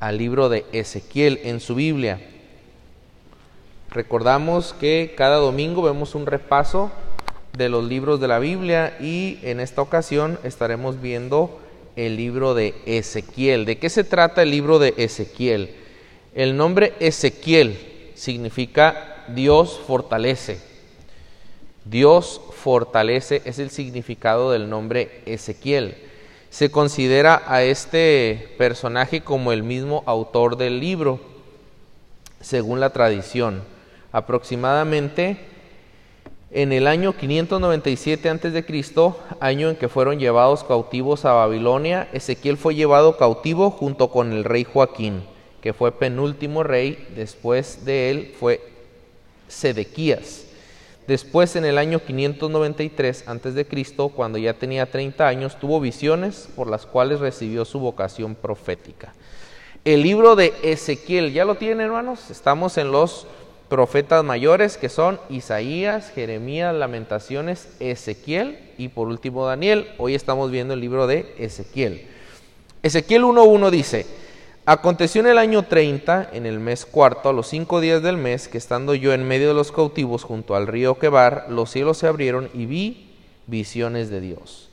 al 0.00 0.18
libro 0.18 0.48
de 0.48 0.64
Ezequiel 0.72 1.40
en 1.44 1.60
su 1.60 1.74
Biblia. 1.74 2.20
Recordamos 3.90 4.74
que 4.74 5.14
cada 5.16 5.36
domingo 5.36 5.82
vemos 5.82 6.14
un 6.14 6.26
repaso 6.26 6.90
de 7.56 7.68
los 7.68 7.84
libros 7.84 8.20
de 8.20 8.28
la 8.28 8.38
Biblia 8.38 8.96
y 9.00 9.38
en 9.42 9.60
esta 9.60 9.82
ocasión 9.82 10.38
estaremos 10.44 11.00
viendo 11.00 11.58
el 11.96 12.16
libro 12.16 12.54
de 12.54 12.74
Ezequiel. 12.86 13.64
¿De 13.64 13.78
qué 13.78 13.90
se 13.90 14.04
trata 14.04 14.42
el 14.42 14.50
libro 14.50 14.78
de 14.78 14.94
Ezequiel? 14.96 15.74
El 16.34 16.56
nombre 16.56 16.92
Ezequiel 17.00 17.76
significa 18.14 19.24
Dios 19.34 19.80
fortalece. 19.84 20.60
Dios 21.84 22.40
fortalece 22.52 23.42
es 23.44 23.58
el 23.58 23.70
significado 23.70 24.52
del 24.52 24.68
nombre 24.68 25.22
Ezequiel. 25.26 25.96
Se 26.50 26.70
considera 26.70 27.42
a 27.46 27.62
este 27.62 28.54
personaje 28.58 29.20
como 29.22 29.52
el 29.52 29.62
mismo 29.62 30.02
autor 30.06 30.56
del 30.56 30.80
libro, 30.80 31.20
según 32.40 32.80
la 32.80 32.90
tradición. 32.90 33.62
Aproximadamente 34.12 35.38
en 36.50 36.72
el 36.72 36.86
año 36.86 37.12
597 37.12 38.30
a.C., 38.30 38.64
año 39.40 39.68
en 39.68 39.76
que 39.76 39.88
fueron 39.88 40.18
llevados 40.18 40.64
cautivos 40.64 41.26
a 41.26 41.32
Babilonia, 41.32 42.08
Ezequiel 42.14 42.56
fue 42.56 42.74
llevado 42.74 43.18
cautivo 43.18 43.70
junto 43.70 44.10
con 44.10 44.32
el 44.32 44.44
rey 44.44 44.64
Joaquín, 44.64 45.24
que 45.60 45.74
fue 45.74 45.92
penúltimo 45.92 46.62
rey, 46.62 47.06
después 47.14 47.84
de 47.84 48.10
él 48.10 48.34
fue 48.40 48.62
Sedequías. 49.48 50.47
Después, 51.08 51.56
en 51.56 51.64
el 51.64 51.78
año 51.78 52.00
593 52.04 53.24
a.C., 53.26 53.66
cuando 54.14 54.36
ya 54.36 54.52
tenía 54.52 54.84
30 54.84 55.26
años, 55.26 55.58
tuvo 55.58 55.80
visiones 55.80 56.50
por 56.54 56.68
las 56.68 56.84
cuales 56.84 57.20
recibió 57.20 57.64
su 57.64 57.80
vocación 57.80 58.34
profética. 58.34 59.14
El 59.86 60.02
libro 60.02 60.36
de 60.36 60.52
Ezequiel, 60.62 61.32
¿ya 61.32 61.46
lo 61.46 61.54
tienen 61.54 61.80
hermanos? 61.80 62.30
Estamos 62.30 62.76
en 62.76 62.92
los 62.92 63.26
profetas 63.70 64.22
mayores 64.22 64.76
que 64.76 64.90
son 64.90 65.18
Isaías, 65.30 66.10
Jeremías, 66.10 66.74
Lamentaciones, 66.74 67.70
Ezequiel 67.80 68.58
y 68.76 68.88
por 68.88 69.08
último 69.08 69.46
Daniel. 69.46 69.88
Hoy 69.96 70.14
estamos 70.14 70.50
viendo 70.50 70.74
el 70.74 70.80
libro 70.80 71.06
de 71.06 71.34
Ezequiel. 71.38 72.06
Ezequiel 72.82 73.22
1.1 73.22 73.70
dice, 73.70 74.04
Aconteció 74.70 75.22
en 75.22 75.28
el 75.28 75.38
año 75.38 75.62
30, 75.62 76.28
en 76.34 76.44
el 76.44 76.60
mes 76.60 76.84
cuarto, 76.84 77.30
a 77.30 77.32
los 77.32 77.46
cinco 77.46 77.80
días 77.80 78.02
del 78.02 78.18
mes, 78.18 78.48
que 78.48 78.58
estando 78.58 78.94
yo 78.94 79.14
en 79.14 79.26
medio 79.26 79.48
de 79.48 79.54
los 79.54 79.72
cautivos 79.72 80.24
junto 80.24 80.54
al 80.54 80.66
río 80.66 80.98
Quebar, 80.98 81.46
los 81.48 81.70
cielos 81.70 81.96
se 81.96 82.06
abrieron 82.06 82.50
y 82.52 82.66
vi 82.66 83.14
visiones 83.46 84.10
de 84.10 84.20
Dios. 84.20 84.68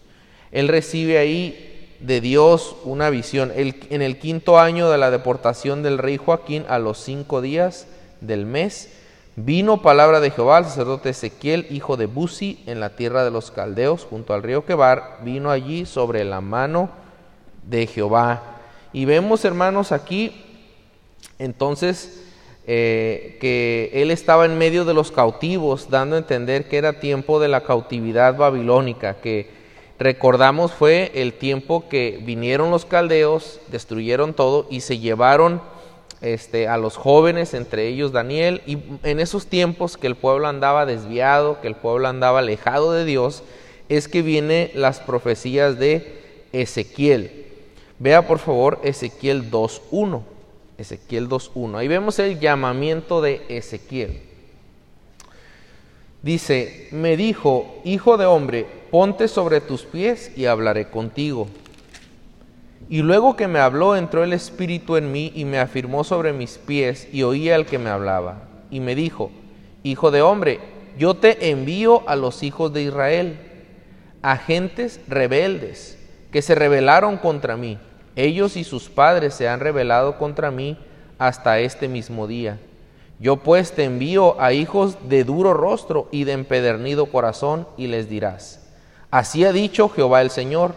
Él 0.51 0.67
recibe 0.67 1.17
ahí 1.17 1.95
de 2.01 2.19
Dios 2.19 2.75
una 2.83 3.09
visión. 3.09 3.53
en 3.55 4.01
el 4.01 4.19
quinto 4.19 4.59
año 4.59 4.89
de 4.89 4.97
la 4.97 5.11
deportación 5.11 5.81
del 5.81 5.97
rey 5.97 6.17
Joaquín, 6.17 6.65
a 6.67 6.77
los 6.77 6.97
cinco 6.97 7.39
días, 7.39 7.87
del 8.19 8.45
mes, 8.45 8.91
vino 9.37 9.81
palabra 9.81 10.19
de 10.19 10.31
Jehová 10.31 10.57
al 10.57 10.65
sacerdote 10.65 11.11
Ezequiel, 11.11 11.67
hijo 11.69 11.95
de 11.95 12.07
Buzi, 12.07 12.61
en 12.65 12.81
la 12.81 12.97
tierra 12.97 13.23
de 13.23 13.31
los 13.31 13.49
caldeos, 13.49 14.03
junto 14.03 14.33
al 14.33 14.43
río 14.43 14.65
Quebar, 14.65 15.19
vino 15.23 15.51
allí 15.51 15.85
sobre 15.85 16.25
la 16.25 16.41
mano 16.41 16.89
de 17.63 17.87
Jehová. 17.87 18.54
Y 18.95 19.03
vemos, 19.03 19.43
hermanos, 19.43 19.91
aquí 19.91 20.31
entonces 21.37 22.23
eh, 22.65 23.37
que 23.41 23.91
él 23.93 24.09
estaba 24.09 24.45
en 24.45 24.57
medio 24.57 24.85
de 24.85 24.93
los 24.93 25.11
cautivos, 25.11 25.89
dando 25.89 26.15
a 26.15 26.19
entender 26.19 26.69
que 26.69 26.77
era 26.77 27.01
tiempo 27.01 27.41
de 27.41 27.49
la 27.49 27.59
cautividad 27.59 28.37
babilónica, 28.37 29.15
que 29.15 29.49
recordamos 29.99 30.71
fue 30.71 31.11
el 31.13 31.33
tiempo 31.33 31.89
que 31.89 32.21
vinieron 32.23 32.71
los 32.71 32.85
caldeos, 32.85 33.59
destruyeron 33.67 34.33
todo 34.33 34.65
y 34.69 34.79
se 34.79 34.97
llevaron 34.97 35.61
este, 36.21 36.69
a 36.69 36.77
los 36.77 36.95
jóvenes, 36.95 37.53
entre 37.53 37.89
ellos 37.89 38.13
Daniel, 38.13 38.61
y 38.65 38.77
en 39.03 39.19
esos 39.19 39.47
tiempos 39.47 39.97
que 39.97 40.07
el 40.07 40.15
pueblo 40.15 40.47
andaba 40.47 40.85
desviado, 40.85 41.59
que 41.59 41.67
el 41.67 41.75
pueblo 41.75 42.07
andaba 42.07 42.39
alejado 42.39 42.93
de 42.93 43.03
Dios, 43.03 43.43
es 43.89 44.07
que 44.07 44.21
vienen 44.21 44.71
las 44.73 45.01
profecías 45.01 45.77
de 45.79 46.47
Ezequiel. 46.53 47.44
Vea 47.99 48.27
por 48.27 48.39
favor 48.39 48.79
Ezequiel 48.83 49.49
2.1. 49.49 50.21
Ezequiel 50.77 51.29
2.1. 51.29 51.77
Ahí 51.77 51.87
vemos 51.87 52.19
el 52.19 52.39
llamamiento 52.39 53.21
de 53.21 53.41
Ezequiel. 53.47 54.21
Dice, 56.21 56.87
me 56.91 57.15
dijo, 57.17 57.81
hijo 57.83 58.17
de 58.17 58.25
hombre, 58.25 58.65
ponte 58.91 59.27
sobre 59.27 59.61
tus 59.61 59.83
pies 59.83 60.31
y 60.35 60.45
hablaré 60.45 60.89
contigo. 60.89 61.47
Y 62.89 63.01
luego 63.01 63.35
que 63.35 63.47
me 63.47 63.59
habló, 63.59 63.95
entró 63.95 64.23
el 64.23 64.33
Espíritu 64.33 64.95
en 64.97 65.11
mí 65.11 65.31
y 65.35 65.45
me 65.45 65.59
afirmó 65.59 66.03
sobre 66.03 66.33
mis 66.33 66.57
pies 66.57 67.07
y 67.13 67.23
oí 67.23 67.49
al 67.49 67.65
que 67.65 67.79
me 67.79 67.89
hablaba. 67.89 68.43
Y 68.69 68.79
me 68.79 68.95
dijo, 68.95 69.31
Hijo 69.83 70.09
de 70.09 70.23
hombre, 70.23 70.59
yo 70.97 71.13
te 71.13 71.51
envío 71.51 72.07
a 72.09 72.15
los 72.15 72.41
hijos 72.41 72.73
de 72.73 72.83
Israel, 72.83 73.37
a 74.21 74.37
gentes 74.37 74.99
rebeldes, 75.07 75.94
que 76.35 76.41
se 76.41 76.53
rebelaron 76.53 77.15
contra 77.15 77.55
mí. 77.55 77.77
Ellos 78.17 78.57
y 78.57 78.65
sus 78.65 78.89
padres 78.89 79.35
se 79.35 79.47
han 79.47 79.61
rebelado 79.61 80.17
contra 80.17 80.51
mí 80.51 80.77
hasta 81.17 81.59
este 81.59 81.87
mismo 81.87 82.27
día. 82.27 82.59
Yo 83.21 83.37
pues 83.37 83.71
te 83.71 83.85
envío 83.85 84.37
a 84.41 84.51
hijos 84.51 84.97
de 85.07 85.23
duro 85.23 85.53
rostro 85.53 86.09
y 86.11 86.25
de 86.25 86.33
empedernido 86.33 87.05
corazón, 87.05 87.69
y 87.77 87.87
les 87.87 88.09
dirás, 88.09 88.67
Así 89.11 89.45
ha 89.45 89.53
dicho 89.53 89.87
Jehová 89.87 90.21
el 90.21 90.29
Señor 90.29 90.75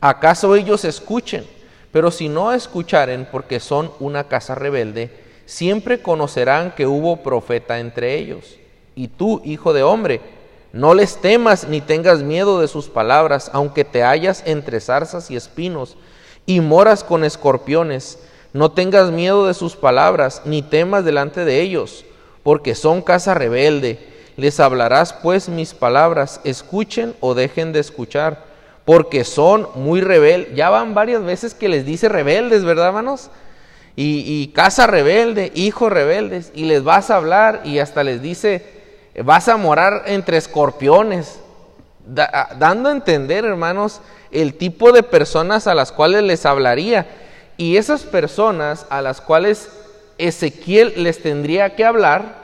¿Acaso 0.00 0.54
ellos 0.54 0.84
escuchen? 0.84 1.44
Pero 1.90 2.12
si 2.12 2.28
no 2.28 2.52
escucharen 2.52 3.26
porque 3.32 3.58
son 3.58 3.90
una 3.98 4.28
casa 4.28 4.54
rebelde, 4.54 5.10
siempre 5.44 6.02
conocerán 6.02 6.70
que 6.70 6.86
hubo 6.86 7.16
profeta 7.16 7.80
entre 7.80 8.14
ellos. 8.14 8.58
Y 8.94 9.08
tú, 9.08 9.42
hijo 9.44 9.72
de 9.72 9.82
hombre, 9.82 10.20
no 10.74 10.92
les 10.92 11.20
temas 11.20 11.68
ni 11.68 11.80
tengas 11.80 12.24
miedo 12.24 12.60
de 12.60 12.66
sus 12.66 12.88
palabras, 12.88 13.48
aunque 13.52 13.84
te 13.84 14.02
hallas 14.02 14.42
entre 14.44 14.80
zarzas 14.80 15.30
y 15.30 15.36
espinos 15.36 15.96
y 16.46 16.60
moras 16.60 17.04
con 17.04 17.22
escorpiones. 17.22 18.18
No 18.52 18.72
tengas 18.72 19.12
miedo 19.12 19.46
de 19.46 19.54
sus 19.54 19.76
palabras, 19.76 20.42
ni 20.44 20.62
temas 20.62 21.04
delante 21.04 21.44
de 21.44 21.60
ellos, 21.60 22.04
porque 22.42 22.74
son 22.74 23.02
casa 23.02 23.34
rebelde. 23.34 24.00
Les 24.36 24.58
hablarás 24.58 25.12
pues 25.12 25.48
mis 25.48 25.74
palabras, 25.74 26.40
escuchen 26.42 27.14
o 27.20 27.34
dejen 27.34 27.72
de 27.72 27.78
escuchar 27.78 28.44
porque 28.84 29.22
son 29.22 29.68
muy 29.76 30.00
rebeldes. 30.00 30.56
Ya 30.56 30.70
van 30.70 30.92
varias 30.92 31.22
veces 31.22 31.54
que 31.54 31.68
les 31.68 31.86
dice 31.86 32.08
rebeldes, 32.08 32.64
¿verdad, 32.64 32.88
hermanos? 32.88 33.30
Y, 33.94 34.48
casa 34.48 34.88
rebelde, 34.88 35.52
hijos 35.54 35.92
rebeldes, 35.92 36.50
y 36.52 36.64
les 36.64 36.82
vas 36.82 37.12
a 37.12 37.16
hablar 37.16 37.60
y 37.62 37.78
hasta 37.78 38.02
les 38.02 38.20
dice, 38.20 38.83
vas 39.22 39.48
a 39.48 39.56
morar 39.56 40.04
entre 40.06 40.36
escorpiones, 40.36 41.40
dando 42.06 42.88
a 42.88 42.92
entender, 42.92 43.44
hermanos, 43.44 44.00
el 44.30 44.54
tipo 44.54 44.92
de 44.92 45.02
personas 45.02 45.66
a 45.66 45.74
las 45.74 45.92
cuales 45.92 46.22
les 46.22 46.44
hablaría. 46.46 47.06
Y 47.56 47.76
esas 47.76 48.02
personas 48.02 48.86
a 48.90 49.00
las 49.00 49.20
cuales 49.20 49.70
Ezequiel 50.18 50.94
les 50.96 51.22
tendría 51.22 51.76
que 51.76 51.84
hablar, 51.84 52.34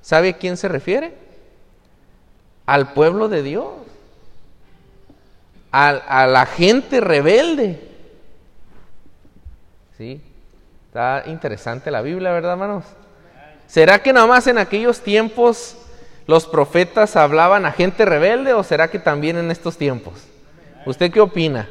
¿sabe 0.00 0.30
a 0.30 0.36
quién 0.38 0.56
se 0.56 0.68
refiere? 0.68 1.14
Al 2.66 2.92
pueblo 2.92 3.28
de 3.28 3.42
Dios 3.42 3.66
a, 5.72 6.26
la 6.26 6.46
gente 6.46 7.00
rebelde. 7.00 7.80
¿Sí? 9.96 10.20
Está 10.86 11.24
interesante 11.26 11.90
la 11.90 12.02
Biblia, 12.02 12.32
¿verdad, 12.32 12.52
hermanos? 12.52 12.84
¿Será 13.66 14.00
que 14.00 14.12
nada 14.12 14.26
más 14.26 14.46
en 14.46 14.58
aquellos 14.58 15.00
tiempos 15.00 15.76
los 16.30 16.46
profetas 16.46 17.16
hablaban 17.16 17.66
a 17.66 17.72
gente 17.72 18.04
rebelde 18.04 18.52
o 18.52 18.62
será 18.62 18.88
que 18.88 19.00
también 19.00 19.36
en 19.36 19.50
estos 19.50 19.76
tiempos? 19.76 20.14
¿Usted 20.86 21.10
qué 21.10 21.20
opina? 21.20 21.68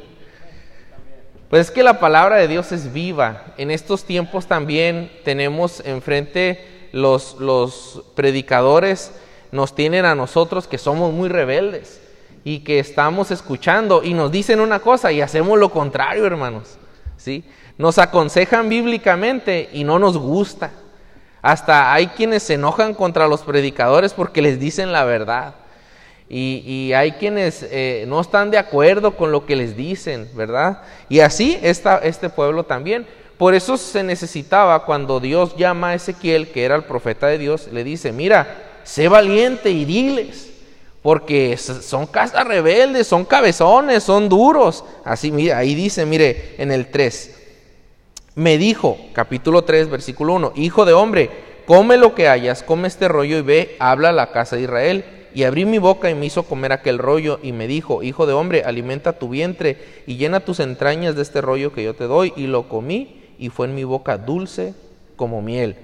Pues 1.50 1.68
es 1.68 1.72
que 1.72 1.82
la 1.82 2.02
palabra 2.02 2.36
de 2.36 2.50
Dios 2.50 2.74
es 2.74 2.92
viva. 2.92 3.46
En 3.58 3.72
estos 3.72 4.04
tiempos 4.04 4.48
también 4.48 5.14
tenemos 5.24 5.80
enfrente 5.86 6.90
los, 6.92 7.38
los 7.40 8.04
predicadores, 8.16 9.14
nos 9.54 9.76
tienen 9.76 10.04
a 10.04 10.14
nosotros 10.14 10.68
que 10.68 10.78
somos 10.78 11.14
muy 11.14 11.30
rebeldes 11.30 12.02
y 12.44 12.60
que 12.60 12.80
estamos 12.80 13.32
escuchando 13.32 14.04
y 14.04 14.14
nos 14.14 14.30
dicen 14.30 14.60
una 14.60 14.82
cosa 14.82 15.10
y 15.14 15.22
hacemos 15.22 15.58
lo 15.58 15.70
contrario, 15.70 16.26
hermanos. 16.26 16.78
¿sí? 17.16 17.46
Nos 17.78 17.98
aconsejan 17.98 18.68
bíblicamente 18.68 19.70
y 19.72 19.86
no 19.86 20.00
nos 20.00 20.18
gusta. 20.18 20.72
Hasta 21.42 21.94
hay 21.94 22.08
quienes 22.08 22.44
se 22.44 22.56
enojan 22.56 22.94
contra 22.94 23.28
los 23.28 23.42
predicadores 23.42 24.14
porque 24.14 24.42
les 24.42 24.60
dicen 24.60 24.92
la 24.92 25.04
verdad. 25.06 25.56
Y, 26.32 26.94
hay 26.94 27.14
quienes 27.14 27.66
eh, 27.72 28.06
no 28.08 28.22
están 28.22 28.52
de 28.52 28.60
acuerdo 28.60 29.18
con 29.18 29.32
lo 29.32 29.48
que 29.48 29.56
les 29.56 29.76
dicen, 29.76 30.30
¿verdad? 30.36 30.84
Y 31.10 31.22
así 31.22 31.58
está 31.64 31.98
este 31.98 32.30
pueblo 32.30 32.64
también. 32.66 33.08
Por 33.38 33.56
eso 33.56 33.78
se 33.78 34.04
necesitaba 34.04 34.86
cuando 34.86 35.20
Dios 35.20 35.56
llama 35.58 35.90
a 35.90 35.94
Ezequiel, 35.96 36.50
que 36.50 36.66
era 36.66 36.76
el 36.76 36.84
profeta 36.84 37.26
de 37.26 37.40
Dios, 37.40 37.70
le 37.72 37.84
dice, 37.84 38.12
mira, 38.12 38.48
sé 38.84 39.08
valiente 39.08 39.72
y 39.72 39.86
diles 39.86 40.50
porque 41.02 41.58
son 41.58 42.08
casas 42.08 42.46
rebeldes, 42.46 43.08
son 43.08 43.26
cabezones, 43.26 44.04
son 44.04 44.28
duros. 44.28 44.84
Así, 45.06 45.32
mira, 45.32 45.58
ahí 45.58 45.74
dice, 45.74 46.06
mire, 46.06 46.56
en 46.58 46.72
el 46.72 46.92
3, 46.92 47.39
me 48.36 48.58
dijo, 48.58 48.98
capítulo 49.14 49.64
3, 49.64 49.90
versículo 49.90 50.34
1, 50.36 50.54
Hijo 50.56 50.86
de 50.86 50.94
hombre, 50.94 51.30
come 51.66 51.98
lo 51.98 52.16
que 52.16 52.28
hayas, 52.28 52.64
come 52.64 52.88
este 52.88 53.08
rollo 53.08 53.38
y 53.38 53.42
ve, 53.42 53.76
habla 53.80 54.10
a 54.10 54.14
la 54.14 54.32
casa 54.32 54.56
de 54.56 54.64
Israel. 54.64 55.06
Y 55.34 55.44
abrí 55.44 55.66
mi 55.66 55.78
boca 55.78 56.10
y 56.10 56.16
me 56.16 56.26
hizo 56.26 56.44
comer 56.44 56.72
aquel 56.72 56.98
rollo 56.98 57.40
y 57.44 57.52
me 57.52 57.68
dijo, 57.68 58.02
Hijo 58.02 58.26
de 58.26 58.34
hombre, 58.34 58.64
alimenta 58.64 59.14
tu 59.14 59.30
vientre 59.30 59.78
y 60.08 60.18
llena 60.18 60.40
tus 60.40 60.60
entrañas 60.60 61.16
de 61.16 61.22
este 61.22 61.42
rollo 61.42 61.72
que 61.72 61.84
yo 61.84 61.94
te 61.94 62.06
doy. 62.06 62.34
Y 62.36 62.48
lo 62.48 62.68
comí 62.68 63.22
y 63.38 63.50
fue 63.50 63.68
en 63.68 63.76
mi 63.76 63.84
boca 63.84 64.18
dulce 64.18 64.74
como 65.16 65.42
miel. 65.42 65.76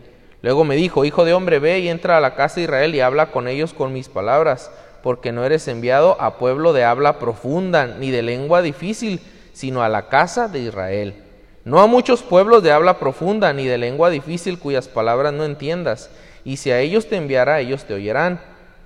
Luego 0.42 0.64
me 0.64 0.76
dijo, 0.76 1.06
Hijo 1.06 1.26
de 1.26 1.34
hombre, 1.34 1.60
ve 1.60 1.80
y 1.80 1.90
entra 1.90 2.18
a 2.18 2.22
la 2.22 2.36
casa 2.36 2.56
de 2.56 2.64
Israel 2.64 2.96
y 2.96 3.02
habla 3.02 3.32
con 3.32 3.48
ellos 3.48 3.74
con 3.74 3.94
mis 3.94 4.10
palabras, 4.10 4.72
porque 5.04 5.32
no 5.32 5.46
eres 5.46 5.68
enviado 5.68 6.20
a 6.20 6.38
pueblo 6.40 6.74
de 6.74 6.84
habla 6.84 7.20
profunda 7.20 7.86
ni 7.86 8.10
de 8.10 8.24
lengua 8.24 8.64
difícil, 8.64 9.20
sino 9.54 9.84
a 9.84 9.90
la 9.90 10.08
casa 10.10 10.48
de 10.48 10.60
Israel. 10.60 11.25
No 11.66 11.82
a 11.82 11.88
muchos 11.88 12.22
pueblos 12.22 12.62
de 12.62 12.72
habla 12.72 13.00
profunda 13.00 13.52
ni 13.52 13.66
de 13.66 13.80
lengua 13.80 14.12
difícil 14.12 14.60
cuyas 14.60 14.88
palabras 14.88 15.34
no 15.34 15.44
entiendas, 15.44 16.12
y 16.46 16.58
si 16.58 16.70
a 16.70 16.80
ellos 16.80 17.10
te 17.10 17.18
enviara, 17.18 17.60
ellos 17.60 17.86
te 17.86 17.96
oirán. 17.96 18.40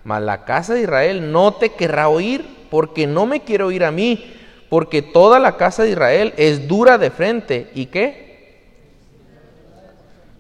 Mas 0.06 0.24
la 0.24 0.46
casa 0.46 0.74
de 0.74 0.84
Israel 0.84 1.34
no 1.34 1.54
te 1.56 1.74
querrá 1.74 2.08
oír, 2.08 2.46
porque 2.72 3.06
no 3.06 3.26
me 3.26 3.42
quiere 3.42 3.66
oír 3.66 3.84
a 3.84 3.92
mí, 3.92 4.34
porque 4.70 5.02
toda 5.02 5.40
la 5.40 5.58
casa 5.58 5.84
de 5.84 5.90
Israel 5.90 6.34
es 6.38 6.70
dura 6.70 6.98
de 6.98 7.12
frente. 7.12 7.70
¿Y 7.76 7.88
qué? 7.88 8.30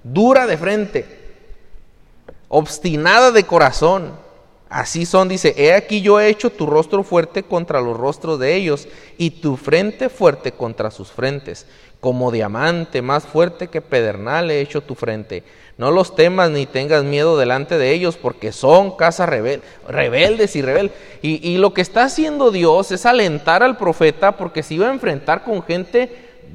Dura 0.01 0.47
de 0.47 0.57
frente, 0.57 1.05
obstinada 2.47 3.31
de 3.31 3.43
corazón. 3.43 4.13
Así 4.69 5.05
son, 5.05 5.27
dice, 5.27 5.55
he 5.57 5.73
aquí 5.73 6.01
yo 6.01 6.19
he 6.19 6.29
hecho 6.29 6.51
tu 6.51 6.67
rostro 6.67 7.03
fuerte 7.03 7.41
contra 7.43 7.81
los 7.81 7.97
rostros 7.97 8.39
de 8.39 8.55
ellos 8.55 8.87
y 9.17 9.31
tu 9.31 9.57
frente 9.57 10.09
fuerte 10.09 10.51
contra 10.51 10.91
sus 10.91 11.11
frentes 11.11 11.65
como 11.99 12.31
diamante, 12.31 13.01
más 13.01 13.25
fuerte 13.25 13.67
que 13.67 13.81
pedernal 13.81 14.51
he 14.51 14.61
hecho 14.61 14.81
tu 14.81 14.95
frente. 14.95 15.43
No 15.77 15.91
los 15.91 16.15
temas 16.15 16.49
ni 16.49 16.65
tengas 16.65 17.03
miedo 17.03 17.37
delante 17.37 17.77
de 17.77 17.93
ellos, 17.93 18.17
porque 18.17 18.51
son 18.51 18.97
casa 18.97 19.25
rebeldes 19.25 20.55
y 20.55 20.61
rebeldes. 20.61 20.97
Y, 21.21 21.57
lo 21.57 21.73
que 21.73 21.81
está 21.81 22.03
haciendo 22.03 22.51
Dios 22.51 22.91
es 22.91 23.05
alentar 23.05 23.63
al 23.63 23.77
profeta, 23.77 24.33
porque 24.33 24.61
se 24.61 24.73
iba 24.73 24.87
a 24.87 24.93
enfrentar 24.93 25.43
con 25.43 25.63
gente 25.63 26.09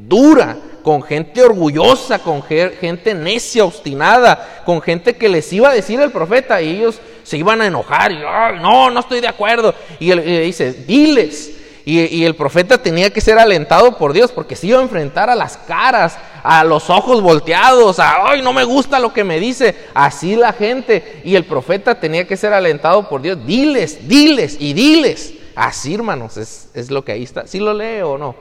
dura, 0.06 0.58
con 0.82 1.02
gente 1.02 1.42
orgullosa, 1.42 2.18
con 2.18 2.42
gente 2.42 3.14
necia, 3.14 3.64
obstinada, 3.64 4.62
con 4.66 4.82
gente 4.82 5.16
que 5.16 5.30
les 5.30 5.50
iba 5.54 5.70
a 5.70 5.74
decir 5.74 6.00
el 6.00 6.10
profeta, 6.10 6.60
y 6.60 6.76
ellos 6.76 7.00
se 7.22 7.38
iban 7.38 7.62
a 7.62 7.66
enojar, 7.66 8.12
y 8.12 8.18
no, 8.60 8.90
no 8.90 9.00
estoy 9.00 9.20
de 9.20 9.28
acuerdo. 9.28 9.74
Y 9.98 10.10
él 10.10 10.22
dice, 10.44 10.72
diles, 10.72 11.53
y, 11.86 12.24
el 12.24 12.34
profeta 12.34 12.78
tenía 12.78 13.10
que 13.10 13.20
ser 13.20 13.38
alentado 13.38 13.98
por 13.98 14.14
Dios 14.14 14.32
porque 14.32 14.56
se 14.56 14.68
iba 14.68 14.78
a 14.78 14.82
enfrentar 14.82 15.28
a 15.28 15.34
las 15.34 15.58
caras, 15.58 16.16
a 16.42 16.64
los 16.64 16.88
ojos 16.88 17.20
volteados, 17.20 17.98
a, 17.98 18.26
ay, 18.30 18.40
no 18.40 18.54
me 18.54 18.64
gusta 18.64 18.98
lo 18.98 19.12
que 19.12 19.22
me 19.22 19.38
dice, 19.38 19.74
así 19.92 20.34
la 20.34 20.54
gente. 20.54 21.20
Y 21.24 21.34
el 21.34 21.44
profeta 21.44 22.00
tenía 22.00 22.26
que 22.26 22.38
ser 22.38 22.54
alentado 22.54 23.06
por 23.06 23.20
Dios, 23.20 23.44
diles, 23.44 24.08
diles 24.08 24.56
y 24.58 24.72
diles. 24.72 25.34
Así, 25.54 25.94
hermanos, 25.94 26.38
es, 26.38 26.90
lo 26.90 27.04
que 27.04 27.12
ahí 27.12 27.22
está. 27.22 27.46
¿Sí 27.46 27.60
lo 27.60 27.74
lee 27.74 28.00
o 28.00 28.16
no? 28.16 28.34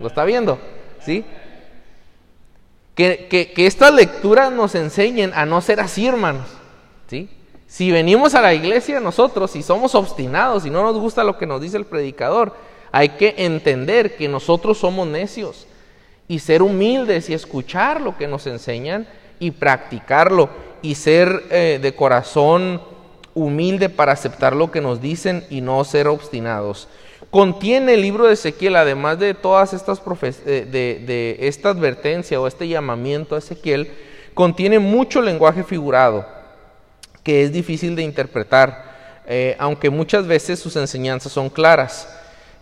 ¿Lo 0.00 0.08
está 0.08 0.24
viendo? 0.24 0.58
¿Sí? 1.04 1.26
Que, 2.94 3.26
que, 3.28 3.52
que 3.52 3.66
estas 3.66 3.92
lecturas 3.92 4.50
nos 4.50 4.74
enseñen 4.74 5.32
a 5.34 5.44
no 5.44 5.60
ser 5.60 5.80
así, 5.80 6.06
hermanos. 6.06 6.46
¿Sí? 7.06 7.28
Si 7.66 7.92
venimos 7.92 8.34
a 8.34 8.40
la 8.40 8.54
iglesia 8.54 8.98
nosotros 8.98 9.54
y 9.56 9.62
somos 9.62 9.94
obstinados 9.94 10.64
y 10.64 10.70
no 10.70 10.82
nos 10.82 10.96
gusta 10.96 11.22
lo 11.22 11.36
que 11.36 11.46
nos 11.46 11.60
dice 11.60 11.76
el 11.76 11.84
predicador, 11.84 12.54
hay 12.92 13.10
que 13.10 13.34
entender 13.38 14.16
que 14.16 14.28
nosotros 14.28 14.78
somos 14.78 15.06
necios 15.06 15.66
y 16.26 16.38
ser 16.38 16.62
humildes 16.62 17.30
y 17.30 17.34
escuchar 17.34 18.00
lo 18.00 18.16
que 18.16 18.26
nos 18.26 18.46
enseñan 18.46 19.06
y 19.38 19.50
practicarlo 19.50 20.50
y 20.82 20.94
ser 20.94 21.44
eh, 21.50 21.78
de 21.80 21.94
corazón 21.94 22.80
humilde 23.34 23.88
para 23.88 24.12
aceptar 24.12 24.54
lo 24.54 24.70
que 24.70 24.80
nos 24.80 25.00
dicen 25.00 25.44
y 25.50 25.60
no 25.60 25.82
ser 25.84 26.08
obstinados. 26.08 26.88
Contiene 27.30 27.94
el 27.94 28.02
libro 28.02 28.26
de 28.26 28.34
Ezequiel, 28.34 28.76
además 28.76 29.18
de 29.18 29.34
todas 29.34 29.74
estas 29.74 30.02
de, 30.44 30.64
de, 30.64 31.36
esta 31.40 31.70
advertencia 31.70 32.40
o 32.40 32.46
este 32.46 32.68
llamamiento 32.68 33.34
a 33.34 33.38
Ezequiel, 33.38 33.92
contiene 34.34 34.78
mucho 34.78 35.20
lenguaje 35.20 35.62
figurado 35.62 36.38
que 37.22 37.42
es 37.42 37.52
difícil 37.52 37.94
de 37.94 38.02
interpretar, 38.02 39.22
eh, 39.26 39.54
aunque 39.58 39.90
muchas 39.90 40.26
veces 40.26 40.58
sus 40.58 40.76
enseñanzas 40.76 41.30
son 41.30 41.50
claras. 41.50 42.08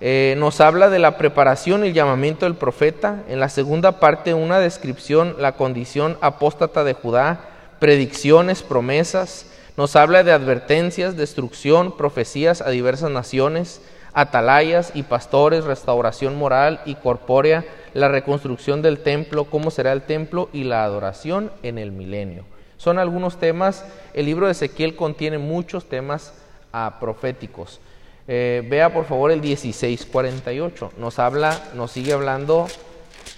Eh, 0.01 0.35
nos 0.37 0.61
habla 0.61 0.91
de 0.91 0.99
la 0.99 1.17
preparación 1.17 1.85
y 1.85 1.89
el 1.89 1.95
llamamiento 1.95 2.45
del 2.45 2.55
profeta. 2.55 3.23
En 3.29 3.41
la 3.41 3.49
segunda 3.49 3.99
parte, 3.99 4.35
una 4.35 4.59
descripción, 4.59 5.37
la 5.39 5.53
condición 5.53 6.19
apóstata 6.21 6.85
de 6.85 6.93
Judá, 6.93 7.41
predicciones, 7.79 8.63
promesas. 8.63 9.47
Nos 9.77 9.97
habla 9.97 10.23
de 10.23 10.33
advertencias, 10.33 11.17
destrucción, 11.17 11.97
profecías 11.97 12.61
a 12.61 12.71
diversas 12.71 13.11
naciones, 13.11 13.81
atalayas 14.13 14.93
y 14.95 15.03
pastores, 15.03 15.65
restauración 15.65 16.37
moral 16.37 16.81
y 16.85 16.95
corpórea, 16.95 17.65
la 17.95 18.09
reconstrucción 18.09 18.83
del 18.83 18.99
templo, 18.99 19.45
cómo 19.45 19.71
será 19.71 19.93
el 19.93 20.03
templo 20.03 20.49
y 20.53 20.65
la 20.65 20.85
adoración 20.85 21.51
en 21.63 21.79
el 21.79 21.93
milenio. 21.93 22.45
Son 22.77 22.99
algunos 22.99 23.39
temas, 23.39 23.85
el 24.13 24.27
libro 24.27 24.47
de 24.47 24.53
Ezequiel 24.53 24.97
contiene 24.97 25.39
muchos 25.39 25.89
temas 25.89 26.35
ah, 26.73 26.97
proféticos. 27.01 27.81
Eh, 28.29 28.67
vea 28.69 28.93
por 28.93 29.05
favor 29.05 29.31
el 29.31 29.41
1648. 29.41 30.93
Nos 30.97 31.19
habla, 31.19 31.71
nos 31.75 31.93
sigue 31.93 32.13
hablando 32.13 32.67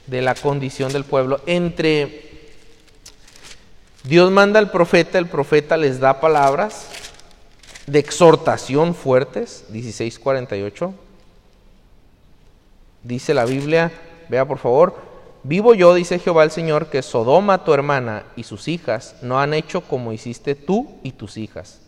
de 0.06 0.22
la 0.22 0.34
condición 0.34 0.92
del 0.92 1.04
pueblo. 1.04 1.40
Entre 1.46 2.30
Dios 4.04 4.30
manda 4.30 4.58
al 4.58 4.70
profeta, 4.70 5.18
el 5.18 5.26
profeta 5.26 5.76
les 5.76 6.00
da 6.00 6.20
palabras 6.20 6.88
de 7.86 7.98
exhortación 7.98 8.94
fuertes. 8.94 9.66
1648. 9.70 10.94
Dice 13.02 13.34
la 13.34 13.44
Biblia, 13.44 13.92
vea 14.28 14.46
por 14.46 14.58
favor, 14.58 14.96
vivo 15.42 15.72
yo, 15.74 15.94
dice 15.94 16.18
Jehová 16.18 16.44
el 16.44 16.50
Señor, 16.50 16.88
que 16.90 17.02
Sodoma 17.02 17.64
tu 17.64 17.72
hermana 17.72 18.24
y 18.36 18.42
sus 18.42 18.68
hijas 18.68 19.16
no 19.22 19.38
han 19.40 19.54
hecho 19.54 19.82
como 19.82 20.12
hiciste 20.12 20.54
tú 20.54 20.98
y 21.02 21.12
tus 21.12 21.36
hijas 21.36 21.80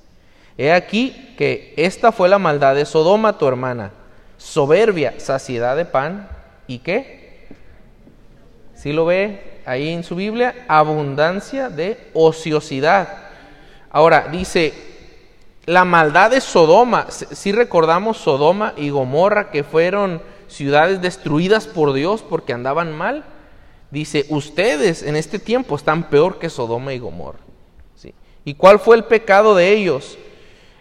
He 0.59 0.73
aquí 0.73 1.35
que 1.37 1.73
esta 1.77 2.13
fue 2.13 2.29
la 2.29 2.39
maldad 2.39 2.75
de 2.75 2.85
Sodoma, 2.85 3.39
tu 3.39 3.47
hermana, 3.47 3.93
soberbia, 4.37 5.15
saciedad 5.19 5.77
de 5.77 5.85
pan, 5.85 6.29
¿y 6.67 6.79
qué? 6.79 7.49
Si 8.75 8.93
lo 8.93 9.07
ve 9.07 9.61
ahí 9.67 9.91
en 9.91 10.05
su 10.05 10.17
Biblia, 10.17 10.65
abundancia 10.69 11.69
de 11.69 11.99
ociosidad. 12.15 13.09
Ahora, 13.91 14.29
dice, 14.31 14.73
la 15.67 15.85
maldad 15.85 16.31
de 16.31 16.41
Sodoma, 16.41 17.07
si 17.11 17.53
recordamos 17.53 18.19
Sodoma 18.19 18.73
y 18.77 18.91
Gomorra, 18.91 19.51
que 19.51 19.65
fueron 19.65 20.23
ciudades 20.49 21.01
destruidas 21.01 21.67
por 21.67 21.93
Dios 21.93 22.23
porque 22.23 22.53
andaban 22.53 22.93
mal, 22.97 23.25
dice, 23.91 24.27
ustedes 24.31 25.03
en 25.03 25.17
este 25.17 25.39
tiempo 25.39 25.77
están 25.77 26.11
peor 26.11 26.39
que 26.39 26.51
Sodoma 26.51 26.93
y 26.93 26.99
Gomorra. 26.99 27.39
¿Sí? 27.95 28.15
¿Y 28.45 28.55
cuál 28.55 28.79
fue 28.81 28.97
el 28.97 29.05
pecado 29.05 29.55
de 29.55 29.73
ellos? 29.73 30.19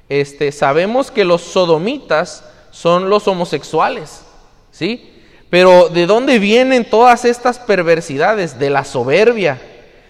Este, 0.10 0.52
sabemos 0.52 1.12
que 1.12 1.24
los 1.24 1.42
sodomitas 1.42 2.44
son 2.72 3.10
los 3.10 3.28
homosexuales, 3.28 4.24
¿sí? 4.72 5.14
Pero 5.50 5.90
¿de 5.90 6.06
dónde 6.06 6.40
vienen 6.40 6.90
todas 6.90 7.26
estas 7.26 7.60
perversidades? 7.60 8.60
De 8.60 8.70
la 8.70 8.84
soberbia, 8.84 9.62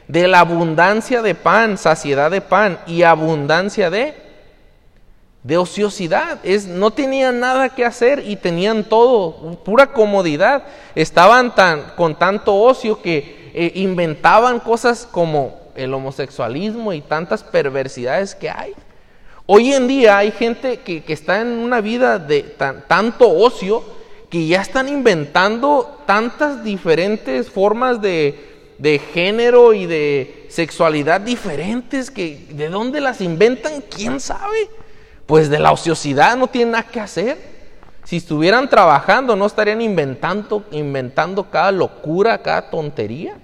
de 0.08 0.28
la 0.28 0.40
abundancia 0.40 1.22
de 1.22 1.36
pan, 1.36 1.78
saciedad 1.78 2.32
de 2.32 2.42
pan 2.42 2.80
y 2.88 3.04
abundancia 3.04 3.90
de 3.90 4.30
de 5.44 5.58
ociosidad, 5.58 6.40
es 6.44 6.68
no 6.68 6.92
tenían 6.92 7.40
nada 7.40 7.70
que 7.70 7.86
hacer 7.86 8.24
y 8.26 8.36
tenían 8.36 8.84
todo, 8.84 9.56
pura 9.64 9.88
comodidad. 9.88 10.64
Estaban 10.96 11.56
tan 11.56 11.94
con 11.96 12.16
tanto 12.16 12.56
ocio 12.56 13.02
que 13.02 13.52
eh, 13.54 13.72
inventaban 13.76 14.60
cosas 14.60 15.08
como 15.10 15.58
el 15.76 15.94
homosexualismo 15.94 16.92
y 16.92 17.02
tantas 17.02 17.44
perversidades 17.44 18.36
que 18.36 18.50
hay. 18.50 18.74
Hoy 19.52 19.74
en 19.74 19.88
día 19.88 20.20
hay 20.20 20.30
gente 20.30 20.82
que, 20.82 21.04
está 21.08 21.42
en 21.42 21.48
una 21.48 21.82
vida 21.82 22.20
de 22.20 22.44
tanto 22.88 23.28
ocio 23.28 23.84
que 24.30 24.46
ya 24.46 24.62
están 24.62 24.88
inventando 24.88 26.04
tantas 26.06 26.64
diferentes 26.64 27.50
formas 27.50 28.00
de, 28.00 28.76
de 28.78 29.00
género 29.00 29.74
y 29.74 29.88
de 29.88 30.46
sexualidad 30.50 31.20
diferentes 31.20 32.12
que 32.12 32.46
de 32.52 32.70
dónde 32.70 33.02
las 33.02 33.22
inventan, 33.22 33.82
quién 33.90 34.20
sabe. 34.20 34.70
Pues 35.26 35.50
de 35.50 35.58
la 35.58 35.72
ociosidad 35.72 36.38
no 36.38 36.46
tienen 36.46 36.74
nada 36.74 36.84
que 36.84 37.00
hacer. 37.00 37.40
Si 38.04 38.18
estuvieran 38.18 38.70
trabajando 38.70 39.36
no 39.36 39.48
estarían 39.48 39.82
inventando, 39.82 40.64
inventando 40.70 41.50
cada 41.50 41.72
locura, 41.72 42.40
cada 42.44 42.70
tontería. 42.70 43.36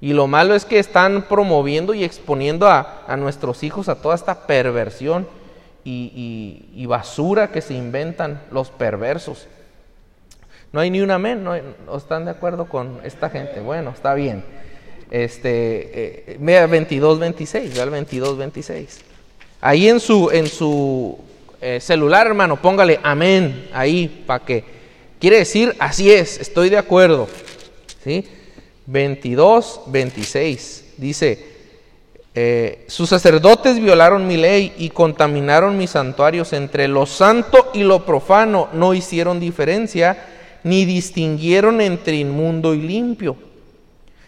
Y 0.00 0.14
lo 0.14 0.26
malo 0.26 0.54
es 0.54 0.64
que 0.64 0.78
están 0.78 1.22
promoviendo 1.22 1.92
y 1.92 2.04
exponiendo 2.04 2.68
a, 2.68 3.04
nuestros 3.18 3.62
hijos 3.62 3.88
a 3.88 3.96
toda 3.96 4.14
esta 4.14 4.46
perversión 4.46 5.28
y, 5.84 6.86
basura 6.86 7.52
que 7.52 7.60
se 7.60 7.74
inventan 7.74 8.40
los 8.50 8.70
perversos. 8.70 9.46
No 10.72 10.80
hay 10.80 10.90
ni 10.90 11.00
un 11.00 11.10
amén, 11.10 11.44
¿no, 11.44 11.54
están 11.96 12.24
de 12.24 12.30
acuerdo 12.30 12.66
con 12.66 13.00
esta 13.04 13.28
gente? 13.28 13.60
Bueno, 13.60 13.90
está 13.90 14.14
bien. 14.14 14.44
Este, 15.10 16.32
eh, 16.32 16.36
vea 16.38 16.66
22, 16.66 17.18
26, 17.18 17.74
vea 17.74 17.84
el 17.84 17.90
22, 17.90 18.38
26. 18.38 19.00
Ahí 19.60 19.88
en 19.88 20.00
su, 20.00 20.30
en 20.30 20.46
su 20.46 21.18
eh, 21.60 21.80
celular, 21.80 22.26
hermano, 22.26 22.56
póngale 22.56 23.00
amén 23.02 23.68
ahí 23.72 24.24
para 24.26 24.44
que 24.44 24.64
quiere 25.18 25.38
decir 25.38 25.74
así 25.78 26.10
es, 26.10 26.40
estoy 26.40 26.70
de 26.70 26.78
acuerdo. 26.78 27.28
¿Sí? 28.02 28.26
22, 28.90 29.82
26 29.86 30.94
dice, 30.96 31.46
eh, 32.34 32.84
sus 32.88 33.08
sacerdotes 33.08 33.80
violaron 33.80 34.26
mi 34.26 34.36
ley 34.36 34.74
y 34.78 34.90
contaminaron 34.90 35.78
mis 35.78 35.90
santuarios 35.90 36.52
entre 36.52 36.88
lo 36.88 37.06
santo 37.06 37.70
y 37.72 37.84
lo 37.84 38.04
profano, 38.04 38.68
no 38.72 38.92
hicieron 38.92 39.38
diferencia 39.38 40.26
ni 40.64 40.84
distinguieron 40.84 41.80
entre 41.80 42.16
inmundo 42.16 42.74
y 42.74 42.82
limpio. 42.82 43.36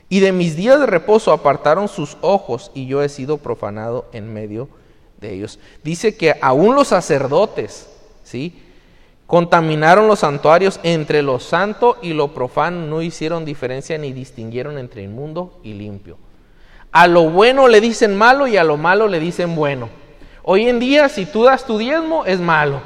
Y 0.09 0.21
de 0.21 0.31
mis 0.31 0.57
días 0.57 0.79
de 0.79 0.87
reposo 0.87 1.33
apartaron 1.33 1.89
sus 1.89 2.17
ojos 2.21 2.71
y 2.75 2.87
yo 2.87 3.03
he 3.03 3.09
sido 3.09 3.39
profanado 3.39 4.09
en 4.13 4.33
medio 4.33 4.69
de 5.21 5.35
ellos. 5.35 5.59
Dice 5.83 6.17
que 6.17 6.35
aún 6.41 6.77
los 6.77 6.89
sacerdotes, 6.89 7.89
¿sí? 8.23 8.63
Contaminaron 9.33 10.09
los 10.09 10.19
santuarios 10.19 10.79
entre 10.83 11.23
lo 11.23 11.41
santo 11.41 11.97
y 12.03 12.13
lo 12.13 12.35
profano, 12.35 12.87
no 12.87 13.01
hicieron 13.01 13.47
diferencia 13.47 13.97
ni 13.97 14.13
distinguieron 14.13 14.77
entre 14.77 15.05
inmundo 15.05 15.59
y 15.63 15.73
limpio. 15.73 16.19
A 16.93 17.07
lo 17.07 17.31
bueno 17.31 17.67
le 17.67 17.81
dicen 17.81 18.15
malo 18.15 18.47
y 18.47 18.59
a 18.59 18.63
lo 18.63 18.77
malo 18.77 19.09
le 19.09 19.21
dicen 19.21 19.57
bueno. 19.57 19.89
Hoy 20.43 20.69
en 20.69 20.79
día, 20.79 21.09
si 21.09 21.25
tú 21.25 21.45
das 21.45 21.65
tu 21.65 21.79
diezmo, 21.79 22.27
es 22.27 22.41
malo. 22.41 22.83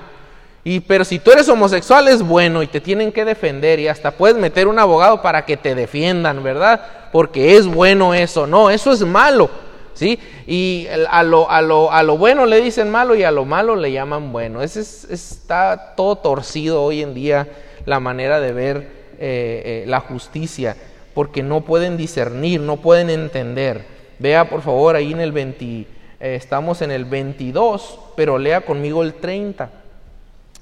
Y, 0.62 0.78
pero 0.78 1.04
si 1.04 1.18
tú 1.18 1.32
eres 1.32 1.48
homosexual, 1.48 2.06
es 2.06 2.22
bueno 2.22 2.62
y 2.62 2.68
te 2.68 2.80
tienen 2.80 3.10
que 3.10 3.24
defender 3.24 3.80
y 3.80 3.88
hasta 3.88 4.12
puedes 4.12 4.36
meter 4.36 4.68
un 4.68 4.78
abogado 4.78 5.22
para 5.22 5.44
que 5.44 5.56
te 5.56 5.74
defiendan, 5.74 6.44
¿verdad? 6.44 6.80
Porque 7.10 7.56
es 7.56 7.66
bueno 7.66 8.14
eso. 8.14 8.46
No, 8.46 8.70
eso 8.70 8.92
es 8.92 9.04
malo. 9.04 9.50
¿Sí? 9.96 10.20
Y 10.46 10.86
a 11.10 11.22
lo, 11.24 11.50
a, 11.50 11.60
lo, 11.62 11.90
a 11.90 12.02
lo, 12.04 12.16
bueno 12.16 12.46
le 12.46 12.60
dicen 12.60 12.90
malo 12.90 13.16
y 13.16 13.24
a 13.24 13.32
lo 13.32 13.44
malo 13.44 13.74
le 13.74 13.90
llaman 13.90 14.30
bueno. 14.30 14.62
Ese 14.62 14.80
está 14.80 15.94
todo 15.96 16.16
torcido 16.16 16.82
hoy 16.82 17.02
en 17.02 17.14
día 17.14 17.48
la 17.86 17.98
manera 17.98 18.38
de 18.38 18.52
ver 18.52 18.76
eh, 19.18 19.62
eh, 19.64 19.84
la 19.86 20.00
justicia, 20.00 20.76
porque 21.14 21.42
no 21.42 21.62
pueden 21.62 21.96
discernir, 21.96 22.60
no 22.60 22.76
pueden 22.76 23.10
entender. 23.10 23.84
Vea 24.18 24.48
por 24.48 24.62
favor 24.62 24.94
ahí 24.94 25.12
en 25.12 25.20
el 25.20 25.32
20, 25.32 25.64
eh, 25.64 25.86
estamos 26.20 26.82
en 26.82 26.90
el 26.90 27.04
22, 27.04 27.98
pero 28.16 28.38
lea 28.38 28.60
conmigo 28.60 29.02
el 29.02 29.14
30. 29.14 29.70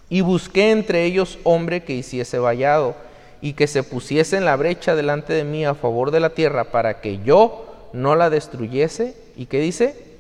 Y 0.09 0.21
busqué 0.21 0.71
entre 0.71 1.05
ellos 1.05 1.39
hombre 1.45 1.83
que 1.83 1.95
hiciese 1.95 2.39
vallado 2.39 2.95
y 3.41 3.55
que 3.55 3.67
se 3.67 3.83
pusiese 3.83 4.37
en 4.37 4.45
la 4.45 4.57
brecha 4.57 4.95
delante 4.95 5.33
de 5.33 5.45
mí 5.45 5.65
a 5.65 5.75
favor 5.75 6.11
de 6.11 6.21
la 6.21 6.31
tierra 6.31 6.65
para 6.65 7.01
que 7.01 7.19
yo 7.25 7.65
no 7.95 8.17
la 8.17 8.29
destruyese 8.29 9.24
¿Y 9.37 9.47
qué 9.47 9.61
dice? 9.61 10.17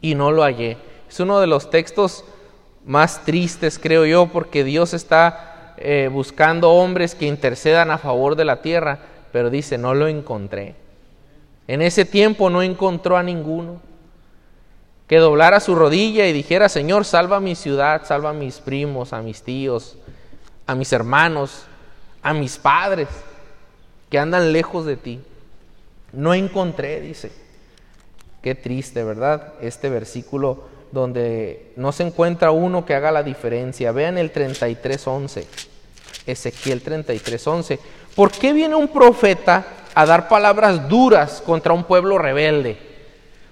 Y 0.00 0.14
no 0.14 0.32
lo 0.32 0.42
hallé. 0.42 0.78
Es 1.08 1.20
uno 1.20 1.40
de 1.40 1.46
los 1.46 1.70
textos 1.70 2.24
más 2.84 3.24
tristes, 3.24 3.78
creo 3.78 4.06
yo, 4.06 4.28
porque 4.28 4.64
Dios 4.64 4.94
está 4.94 5.74
eh, 5.76 6.08
buscando 6.12 6.70
hombres 6.70 7.14
que 7.14 7.26
intercedan 7.26 7.90
a 7.90 7.98
favor 7.98 8.36
de 8.36 8.44
la 8.44 8.62
tierra, 8.62 8.98
pero 9.32 9.50
dice, 9.50 9.78
no 9.78 9.94
lo 9.94 10.08
encontré. 10.08 10.74
En 11.66 11.82
ese 11.82 12.04
tiempo 12.04 12.50
no 12.50 12.62
encontró 12.62 13.16
a 13.16 13.22
ninguno 13.22 13.80
que 15.06 15.18
doblara 15.18 15.58
su 15.58 15.74
rodilla 15.74 16.26
y 16.26 16.32
dijera, 16.32 16.68
Señor, 16.68 17.04
salva 17.04 17.40
mi 17.40 17.56
ciudad, 17.56 18.04
salva 18.04 18.30
a 18.30 18.32
mis 18.32 18.60
primos, 18.60 19.12
a 19.12 19.22
mis 19.22 19.42
tíos, 19.42 19.98
a 20.66 20.76
mis 20.76 20.92
hermanos, 20.92 21.64
a 22.22 22.32
mis 22.32 22.58
padres 22.58 23.08
que 24.08 24.18
andan 24.18 24.52
lejos 24.52 24.86
de 24.86 24.96
ti. 24.96 25.20
No 26.12 26.32
encontré, 26.34 27.00
dice. 27.00 27.32
Qué 28.42 28.54
triste, 28.54 29.04
¿verdad? 29.04 29.54
Este 29.60 29.90
versículo 29.90 30.64
donde 30.92 31.72
no 31.76 31.92
se 31.92 32.04
encuentra 32.04 32.50
uno 32.50 32.84
que 32.84 32.94
haga 32.94 33.12
la 33.12 33.22
diferencia. 33.22 33.92
Vean 33.92 34.18
el 34.18 34.32
33.11, 34.32 35.44
Ezequiel 36.26 36.82
33.11. 36.82 37.78
¿Por 38.14 38.32
qué 38.32 38.52
viene 38.52 38.74
un 38.74 38.88
profeta 38.88 39.64
a 39.94 40.06
dar 40.06 40.28
palabras 40.28 40.88
duras 40.88 41.42
contra 41.44 41.72
un 41.72 41.84
pueblo 41.84 42.18
rebelde? 42.18 42.78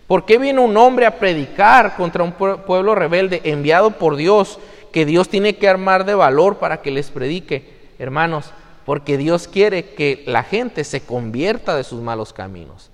¿Por 0.06 0.24
qué 0.24 0.38
viene 0.38 0.60
un 0.60 0.76
hombre 0.76 1.04
a 1.04 1.18
predicar 1.18 1.94
contra 1.94 2.24
un 2.24 2.32
pueblo 2.32 2.94
rebelde 2.94 3.42
enviado 3.44 3.90
por 3.90 4.16
Dios, 4.16 4.58
que 4.90 5.04
Dios 5.04 5.28
tiene 5.28 5.56
que 5.56 5.68
armar 5.68 6.06
de 6.06 6.14
valor 6.14 6.56
para 6.56 6.80
que 6.80 6.90
les 6.90 7.10
predique? 7.10 7.76
Hermanos, 7.98 8.52
porque 8.86 9.18
Dios 9.18 9.48
quiere 9.48 9.90
que 9.90 10.22
la 10.26 10.44
gente 10.44 10.82
se 10.84 11.02
convierta 11.02 11.76
de 11.76 11.84
sus 11.84 12.00
malos 12.00 12.32
caminos. 12.32 12.90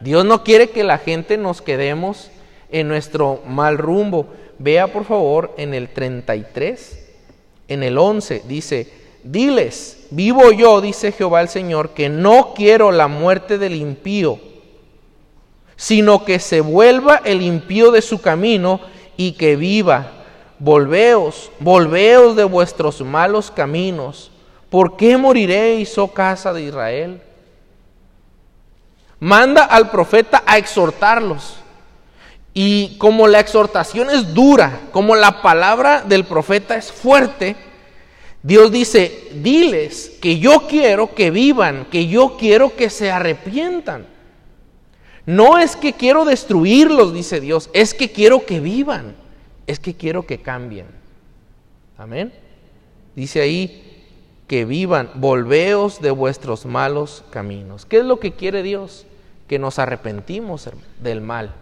Dios 0.00 0.24
no 0.24 0.44
quiere 0.44 0.70
que 0.70 0.84
la 0.84 0.98
gente 0.98 1.36
nos 1.36 1.62
quedemos 1.62 2.30
en 2.70 2.88
nuestro 2.88 3.42
mal 3.46 3.78
rumbo. 3.78 4.28
Vea 4.58 4.92
por 4.92 5.04
favor 5.04 5.54
en 5.56 5.74
el 5.74 5.88
33, 5.88 7.08
en 7.68 7.82
el 7.82 7.98
11, 7.98 8.42
dice, 8.46 8.92
diles, 9.22 10.06
vivo 10.10 10.52
yo, 10.52 10.80
dice 10.80 11.12
Jehová 11.12 11.40
el 11.40 11.48
Señor, 11.48 11.90
que 11.90 12.08
no 12.08 12.54
quiero 12.54 12.90
la 12.90 13.08
muerte 13.08 13.58
del 13.58 13.74
impío, 13.74 14.40
sino 15.76 16.24
que 16.24 16.40
se 16.40 16.60
vuelva 16.60 17.20
el 17.24 17.42
impío 17.42 17.90
de 17.92 18.02
su 18.02 18.20
camino 18.20 18.80
y 19.16 19.32
que 19.32 19.56
viva. 19.56 20.12
Volveos, 20.58 21.52
volveos 21.60 22.34
de 22.34 22.42
vuestros 22.42 23.00
malos 23.00 23.50
caminos. 23.50 24.32
¿Por 24.70 24.96
qué 24.96 25.16
moriréis, 25.16 25.96
oh 25.98 26.08
casa 26.08 26.52
de 26.52 26.62
Israel? 26.62 27.22
Manda 29.20 29.64
al 29.64 29.90
profeta 29.90 30.42
a 30.46 30.58
exhortarlos. 30.58 31.56
Y 32.54 32.96
como 32.98 33.28
la 33.28 33.40
exhortación 33.40 34.10
es 34.10 34.34
dura, 34.34 34.80
como 34.90 35.14
la 35.14 35.42
palabra 35.42 36.02
del 36.02 36.24
profeta 36.24 36.76
es 36.76 36.90
fuerte, 36.90 37.56
Dios 38.42 38.72
dice, 38.72 39.28
diles 39.34 40.16
que 40.20 40.38
yo 40.38 40.66
quiero 40.68 41.14
que 41.14 41.30
vivan, 41.30 41.86
que 41.90 42.06
yo 42.06 42.36
quiero 42.36 42.74
que 42.74 42.90
se 42.90 43.10
arrepientan. 43.10 44.06
No 45.26 45.58
es 45.58 45.76
que 45.76 45.92
quiero 45.92 46.24
destruirlos, 46.24 47.12
dice 47.12 47.40
Dios, 47.40 47.68
es 47.74 47.92
que 47.92 48.10
quiero 48.10 48.46
que 48.46 48.60
vivan, 48.60 49.14
es 49.66 49.78
que 49.78 49.94
quiero 49.94 50.24
que 50.24 50.40
cambien. 50.40 50.86
Amén. 51.98 52.32
Dice 53.14 53.40
ahí 53.40 54.06
que 54.46 54.64
vivan, 54.64 55.10
volveos 55.14 56.00
de 56.00 56.10
vuestros 56.10 56.64
malos 56.64 57.24
caminos. 57.30 57.84
¿Qué 57.84 57.98
es 57.98 58.04
lo 58.04 58.18
que 58.18 58.32
quiere 58.32 58.62
Dios? 58.62 59.04
Que 59.48 59.58
nos 59.58 59.78
arrepentimos 59.78 60.70
del 61.00 61.20
mal. 61.20 61.52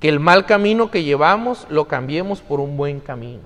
Que 0.00 0.08
el 0.08 0.20
mal 0.20 0.46
camino 0.46 0.90
que 0.90 1.04
llevamos 1.04 1.66
lo 1.70 1.86
cambiemos 1.86 2.40
por 2.40 2.60
un 2.60 2.76
buen 2.76 3.00
camino. 3.00 3.42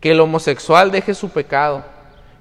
Que 0.00 0.12
el 0.12 0.20
homosexual 0.20 0.90
deje 0.90 1.14
su 1.14 1.30
pecado. 1.30 1.84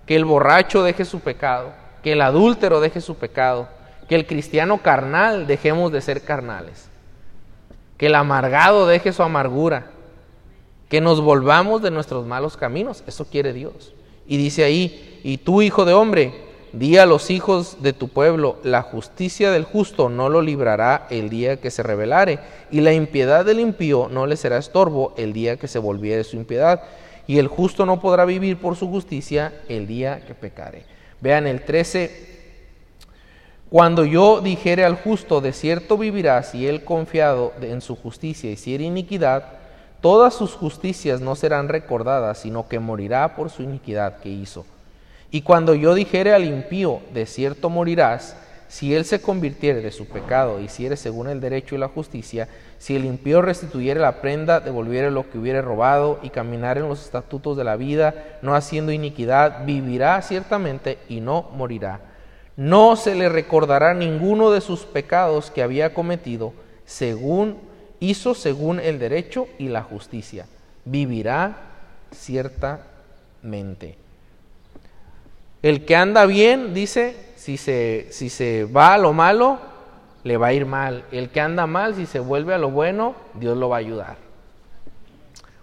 Que 0.06 0.15
el 0.15 0.25
borracho 0.25 0.84
deje 0.84 1.06
su 1.06 1.20
pecado. 1.20 1.74
Que 2.01 2.13
el 2.13 2.22
adúltero 2.22 2.80
deje 2.80 3.01
su 3.01 3.15
pecado. 3.15 3.70
Que 4.08 4.15
el 4.15 4.25
cristiano 4.25 4.80
carnal 4.80 5.48
dejemos 5.48 5.92
de 5.92 6.01
ser 6.01 6.22
carnales. 6.22 6.89
Que 7.98 8.08
el 8.08 8.15
amargado 8.15 8.88
deje 8.88 9.13
su 9.13 9.24
amargura. 9.24 9.88
Que 10.89 11.01
nos 11.01 11.22
volvamos 11.22 11.82
de 11.82 11.92
nuestros 11.92 12.25
malos 12.25 12.56
caminos. 12.58 13.04
Eso 13.08 13.25
quiere 13.25 13.54
Dios. 13.54 13.94
Y 14.27 14.38
dice 14.38 14.63
ahí, 14.63 15.20
y 15.24 15.38
tú 15.38 15.62
hijo 15.62 15.86
de 15.86 15.94
hombre, 15.94 16.45
Di 16.75 16.98
a 16.98 17.05
los 17.05 17.32
hijos 17.32 17.77
de 17.82 17.94
tu 17.94 18.10
pueblo, 18.10 18.58
la 18.63 18.82
justicia 18.82 19.50
del 19.50 19.63
justo 19.63 20.10
no 20.10 20.27
lo 20.27 20.41
librará 20.41 21.08
el 21.10 21.29
día 21.29 21.62
que 21.62 21.72
se 21.72 21.84
rebelare, 21.84 22.39
y 22.70 22.82
la 22.82 22.91
impiedad 22.91 23.46
del 23.46 23.62
impío 23.62 24.10
no 24.12 24.27
le 24.27 24.36
será 24.36 24.58
estorbo 24.58 25.13
el 25.15 25.32
día 25.32 25.55
que 25.55 25.70
se 25.70 25.79
volviere 25.79 26.25
su 26.25 26.36
impiedad, 26.36 26.84
y 27.27 27.38
el 27.38 27.48
justo 27.48 27.86
no 27.86 28.01
podrá 28.01 28.25
vivir 28.25 28.58
por 28.58 28.75
su 28.75 28.89
justicia 28.89 29.53
el 29.70 29.88
día 29.88 30.25
que 30.27 30.36
pecare. 30.36 30.84
Vean 31.22 31.48
el 31.48 31.63
13. 31.63 32.36
Cuando 33.70 34.03
yo 34.03 34.41
dijere 34.41 34.84
al 34.84 34.98
justo, 34.98 35.39
de 35.39 35.53
cierto 35.53 35.98
vivirá, 35.98 36.44
si 36.44 36.67
él 36.67 36.84
confiado 36.84 37.53
en 37.62 37.79
su 37.79 37.96
justicia 37.96 38.51
hiciere 38.51 38.84
iniquidad, 38.84 39.46
todas 40.01 40.34
sus 40.34 40.51
justicias 40.51 41.22
no 41.22 41.36
serán 41.36 41.70
recordadas, 41.70 42.39
sino 42.39 42.67
que 42.67 42.79
morirá 42.79 43.34
por 43.34 43.50
su 43.50 43.63
iniquidad 43.63 44.17
que 44.17 44.27
hizo. 44.27 44.65
Y 45.32 45.41
cuando 45.41 45.75
yo 45.75 45.94
dijere 45.94 46.34
al 46.34 46.46
impío, 46.46 47.01
de 47.13 47.25
cierto 47.25 47.70
morirás, 47.70 48.38
si 48.67 48.96
él 48.96 49.05
se 49.05 49.22
convirtiere 49.22 49.82
de 49.82 49.91
su 49.91 50.08
pecado, 50.08 50.60
hiciere 50.60 50.98
según 50.98 51.29
el 51.29 51.39
derecho 51.39 51.75
y 51.75 51.77
la 51.77 51.88
justicia, 51.88 52.50
si 52.77 52.96
el 52.96 53.05
impío 53.05 53.41
restituyere 53.41 54.00
la 54.00 54.22
prenda, 54.22 54.60
devolviere 54.60 55.12
lo 55.12 55.29
que 55.29 55.38
hubiere 55.38 55.62
robado, 55.62 56.20
y 56.24 56.29
caminare 56.29 56.82
en 56.82 56.89
los 56.89 57.05
estatutos 57.05 57.55
de 57.58 57.63
la 57.63 57.75
vida, 57.75 58.38
no 58.41 58.55
haciendo 58.55 58.91
iniquidad, 58.91 59.65
vivirá 59.65 60.22
ciertamente 60.22 60.98
y 61.08 61.22
no 61.22 61.50
morirá. 61.53 62.01
No 62.58 62.96
se 62.96 63.15
le 63.15 63.29
recordará 63.29 63.94
ninguno 63.94 64.51
de 64.51 64.62
sus 64.62 64.82
pecados 64.82 65.51
que 65.51 65.62
había 65.62 65.94
cometido, 65.94 66.53
según 66.86 67.58
hizo 68.00 68.34
según 68.34 68.79
el 68.79 69.00
derecho 69.00 69.48
y 69.58 69.67
la 69.67 69.84
justicia. 69.84 70.48
Vivirá 70.86 71.58
ciertamente. 72.12 73.98
El 75.65 75.84
que 75.84 75.95
anda 75.95 76.27
bien, 76.27 76.75
dice, 76.75 77.15
si 77.38 77.57
se, 77.57 78.05
si 78.12 78.29
se 78.29 78.65
va 78.65 78.93
a 78.93 79.00
lo 79.00 79.13
malo, 79.13 79.57
le 80.24 80.38
va 80.38 80.48
a 80.48 80.53
ir 80.53 80.67
mal. 80.67 81.05
El 81.12 81.29
que 81.29 81.41
anda 81.41 81.65
mal, 81.65 81.95
si 81.95 82.05
se 82.05 82.19
vuelve 82.19 82.53
a 82.53 82.60
lo 82.60 82.69
bueno, 82.69 83.15
Dios 83.34 83.57
lo 83.57 83.69
va 83.69 83.77
a 83.77 83.79
ayudar. 83.79 84.17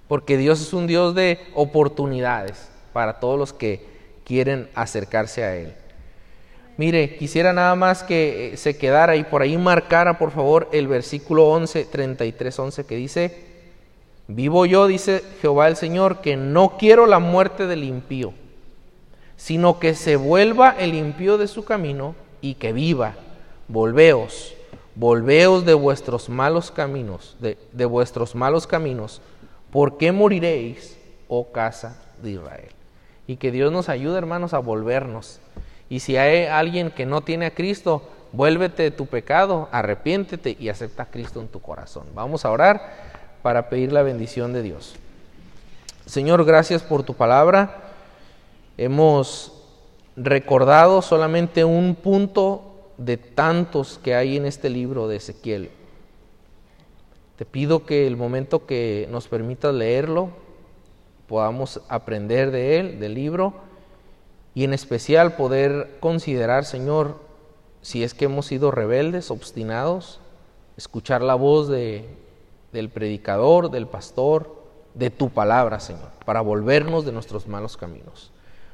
Porque 0.09 0.37
Dios 0.37 0.61
es 0.61 0.73
un 0.73 0.89
Dios 0.89 1.15
de 1.15 1.39
oportunidades 1.55 2.69
para 2.93 3.21
todos 3.21 3.39
los 3.39 3.53
que 3.53 3.87
quieren 4.25 4.69
acercarse 4.75 5.45
a 5.45 5.55
Él. 5.55 5.73
Mire, 6.77 7.15
quisiera 7.15 7.53
nada 7.53 7.77
más 7.77 8.03
que 8.03 8.55
eh, 8.55 8.57
se 8.57 8.77
quedara 8.77 9.15
y 9.15 9.23
por 9.23 9.43
ahí 9.43 9.57
marcara, 9.57 10.19
por 10.19 10.33
favor, 10.33 10.69
el 10.73 10.89
versículo 10.89 11.47
11, 11.47 11.85
33, 11.85 12.59
11, 12.59 12.87
que 12.87 12.97
dice, 12.97 13.45
vivo 14.27 14.67
yo, 14.67 14.89
dice 14.89 15.23
Jehová 15.41 15.69
el 15.69 15.77
Señor, 15.77 16.23
que 16.23 16.37
no 16.37 16.77
quiero 16.77 17.07
la 17.07 17.21
muerte 17.21 17.69
del 17.69 17.85
impío, 17.85 18.35
sino 19.43 19.81
que 19.81 19.97
se 19.97 20.15
vuelva 20.15 20.71
el 20.79 20.95
impío 20.95 21.37
de 21.37 21.49
su 21.49 21.65
camino 21.65 22.15
y 22.41 22.55
que 22.55 22.73
viva. 22.73 23.15
Volveos, 23.67 24.55
volveos 24.95 25.65
de 25.65 25.75
vuestros 25.75 26.29
malos 26.29 26.71
caminos, 26.71 27.37
de, 27.41 27.85
vuestros 27.87 28.37
malos 28.37 28.69
caminos, 28.69 29.21
¿por 29.73 29.99
qué 29.99 30.13
moriréis, 30.13 30.97
oh 31.27 31.51
casa 31.51 32.01
de 32.23 32.31
Israel? 32.31 32.71
Y 33.27 33.35
que 33.35 33.51
Dios 33.51 33.73
nos 33.73 33.89
ayude, 33.89 34.17
hermanos, 34.17 34.55
a 34.55 34.61
volvernos 34.61 35.41
y 35.91 35.99
si 35.99 36.17
hay 36.17 36.45
alguien 36.45 36.93
que 36.93 37.05
no 37.05 37.23
tiene 37.23 37.47
a 37.47 37.51
Cristo, 37.51 38.09
vuélvete 38.31 38.85
de 38.85 38.91
tu 38.93 39.07
pecado, 39.07 39.69
arrepiéntete 39.73 40.57
y 40.57 40.69
acepta 40.69 41.03
a 41.03 41.07
Cristo 41.07 41.41
en 41.41 41.49
tu 41.49 41.61
corazón. 41.61 42.05
Vamos 42.15 42.45
a 42.45 42.51
orar 42.53 42.81
para 43.43 43.69
pedir 43.69 43.93
la 43.93 44.03
bendición 44.03 44.53
de 44.53 44.63
Dios. 44.63 44.95
Señor, 46.07 46.45
gracias 46.45 46.85
por 46.85 47.03
tu 47.03 47.15
palabra. 47.15 47.92
Hemos 48.79 49.53
recordado 50.17 51.03
solamente 51.03 51.65
un 51.65 51.95
punto 51.95 52.73
de 52.97 53.17
tantos 53.17 53.99
que 53.99 54.15
hay 54.15 54.37
en 54.37 54.47
este 54.47 54.71
libro 54.71 55.09
de 55.09 55.17
Ezequiel. 55.17 55.71
Te 57.37 57.45
pido 57.45 57.85
que 57.85 58.07
el 58.07 58.17
momento 58.17 58.67
que 58.67 59.09
nos 59.11 59.29
permitas 59.29 59.75
leerlo, 59.75 60.31
podamos 61.27 61.81
aprender 61.89 62.51
de 62.51 62.79
él, 62.79 63.01
del 63.01 63.15
libro, 63.15 63.55
y 64.55 64.65
en 64.65 64.75
especial 64.75 65.37
poder 65.37 65.97
considerar, 66.01 66.65
Señor, 66.65 67.17
si 67.81 68.05
es 68.05 68.15
que 68.15 68.27
hemos 68.27 68.47
sido 68.47 68.71
rebeldes, 68.71 69.31
obstinados, 69.31 70.21
escuchar 70.77 71.23
la 71.23 71.35
voz 71.35 71.69
de, 71.69 72.07
del 72.73 72.91
predicador, 72.91 73.71
del 73.71 73.87
pastor, 73.87 74.63
de 74.95 75.11
tu 75.11 75.31
palabra, 75.31 75.81
Señor, 75.81 76.11
para 76.25 76.43
volvernos 76.43 77.05
de 77.05 77.13
nuestros 77.13 77.49
malos 77.49 77.77
caminos. 77.77 78.31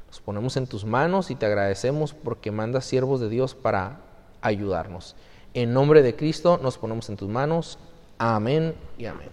Nos 0.08 0.20
ponemos 0.20 0.56
en 0.56 0.66
tus 0.66 0.84
manos 0.84 1.30
y 1.30 1.34
te 1.34 1.46
agradecemos 1.46 2.14
porque 2.14 2.50
mandas 2.50 2.84
siervos 2.84 3.20
de 3.20 3.28
Dios 3.28 3.54
para 3.54 4.00
ayudarnos. 4.40 5.16
En 5.54 5.72
nombre 5.72 6.02
de 6.02 6.16
Cristo 6.16 6.58
nos 6.62 6.78
ponemos 6.78 7.08
en 7.08 7.16
tus 7.16 7.28
manos. 7.28 7.78
Amén 8.18 8.74
y 8.96 9.06
amén. 9.06 9.30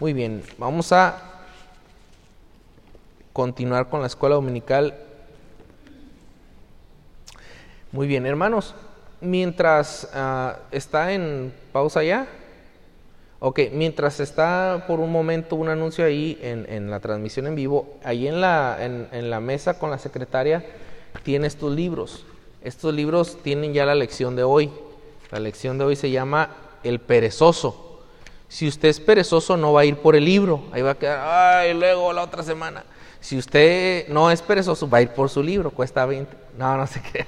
Muy 0.00 0.12
bien, 0.12 0.42
vamos 0.58 0.92
a 0.92 1.16
continuar 3.32 3.88
con 3.88 4.00
la 4.00 4.06
escuela 4.06 4.36
dominical 4.36 4.94
muy 7.94 8.08
bien, 8.08 8.26
hermanos, 8.26 8.74
mientras 9.20 10.10
ah, 10.12 10.58
está 10.72 11.12
en 11.12 11.54
pausa 11.72 12.02
ya, 12.02 12.26
ok, 13.46 13.60
mientras 13.72 14.20
está 14.20 14.84
por 14.86 15.00
un 15.00 15.12
momento 15.12 15.54
un 15.56 15.68
anuncio 15.68 16.02
ahí 16.06 16.38
en, 16.40 16.90
la 16.90 17.00
transmisión 17.00 17.46
en 17.46 17.54
vivo, 17.54 17.98
ahí 18.02 18.26
en 18.26 18.40
la, 18.40 18.78
en, 18.80 19.30
la 19.30 19.38
mesa 19.38 19.78
con 19.78 19.90
la 19.90 19.98
secretaria 19.98 20.64
tiene 21.24 21.46
estos 21.46 21.70
libros. 21.70 22.24
Estos 22.62 22.94
libros 22.94 23.36
tienen 23.42 23.74
ya 23.74 23.84
la 23.84 23.94
lección 23.94 24.34
de 24.34 24.44
hoy. 24.44 24.72
La 25.30 25.40
lección 25.40 25.76
de 25.76 25.84
hoy 25.84 25.94
se 25.94 26.10
llama 26.10 26.56
El 26.82 27.00
perezoso. 27.00 28.00
Si 28.48 28.66
usted 28.66 28.88
es 28.88 28.98
perezoso, 28.98 29.58
no 29.58 29.74
va 29.74 29.82
a 29.82 29.84
ir 29.84 29.96
por 29.96 30.16
el 30.16 30.24
libro. 30.24 30.62
Ahí 30.72 30.80
va 30.80 30.92
a 30.92 30.98
quedar, 30.98 31.20
ay, 31.22 31.74
luego 31.74 32.14
la 32.14 32.22
otra 32.22 32.42
semana. 32.42 32.82
Si 33.20 33.36
usted 33.36 34.08
no 34.08 34.30
es 34.30 34.40
perezoso, 34.40 34.88
va 34.88 34.98
a 34.98 35.02
ir 35.02 35.10
por 35.10 35.28
su 35.28 35.42
libro, 35.42 35.70
cuesta 35.70 36.06
20. 36.06 36.34
No, 36.56 36.78
no 36.78 36.86
sé 36.86 37.02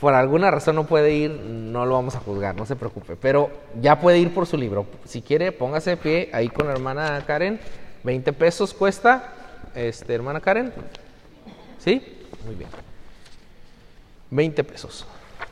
por, 0.00 0.14
alguna 0.14 0.50
razón 0.50 0.76
no 0.76 0.86
puede 0.86 1.14
ir, 1.14 1.30
no 1.30 1.86
lo 1.86 1.94
vamos 1.94 2.14
a 2.14 2.20
juzgar, 2.20 2.54
no 2.56 2.66
se 2.66 2.76
preocupe. 2.76 3.16
Pero 3.16 3.50
ya 3.80 4.00
puede 4.00 4.18
ir 4.18 4.32
por 4.34 4.46
su 4.46 4.56
libro. 4.56 4.86
Si 5.04 5.22
quiere, 5.22 5.52
póngase 5.52 5.90
de 5.90 5.96
pie 5.96 6.30
ahí 6.32 6.48
con 6.48 6.66
la 6.66 6.72
hermana 6.72 7.22
Karen. 7.26 7.60
20 8.04 8.32
pesos 8.32 8.74
cuesta, 8.74 9.32
este, 9.74 10.14
hermana 10.14 10.40
Karen. 10.40 10.72
¿Sí? 11.78 12.02
Muy 12.44 12.54
bien. 12.54 12.70
20 14.30 14.64
pesos. 14.64 15.06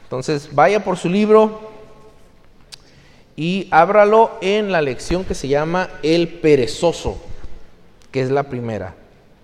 Entonces, 0.04 0.48
vaya 0.52 0.82
por 0.82 0.96
su 0.96 1.08
libro 1.08 1.70
y 3.36 3.68
ábralo 3.70 4.32
en 4.40 4.72
la 4.72 4.82
lección 4.82 5.24
que 5.24 5.34
se 5.34 5.48
llama 5.48 5.88
El 6.02 6.28
perezoso, 6.28 7.22
que 8.10 8.20
es 8.20 8.30
la 8.30 8.44
primera. 8.44 8.94